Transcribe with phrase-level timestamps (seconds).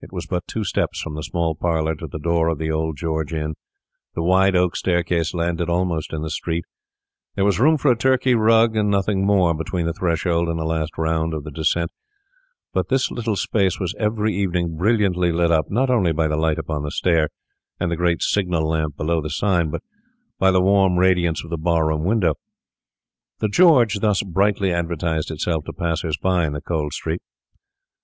[0.00, 2.96] It was but two steps from the small parlour to the door of the old
[2.96, 3.54] George Inn;
[4.14, 6.64] the wide oak staircase landed almost in the street;
[7.34, 10.64] there was room for a Turkey rug and nothing more between the threshold and the
[10.64, 11.90] last round of the descent;
[12.72, 16.60] but this little space was every evening brilliantly lit up, not only by the light
[16.60, 17.28] upon the stair
[17.80, 19.82] and the great signal lamp below the sign, but
[20.38, 22.34] by the warm radiance of the bar room window.
[23.40, 27.22] The George thus brightly advertised itself to passers by in the cold street.